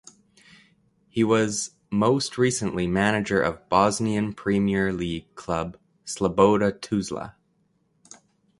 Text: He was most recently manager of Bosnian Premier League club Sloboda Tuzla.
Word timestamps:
He 1.09 1.23
was 1.23 1.75
most 1.91 2.35
recently 2.35 2.87
manager 2.87 3.39
of 3.39 3.69
Bosnian 3.69 4.33
Premier 4.33 4.91
League 4.91 5.35
club 5.35 5.77
Sloboda 6.05 6.71
Tuzla. 6.71 7.35